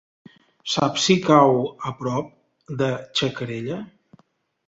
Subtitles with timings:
[0.75, 1.59] Saps si cau
[1.91, 2.33] a prop
[2.79, 2.89] de
[3.21, 3.77] Xacarella?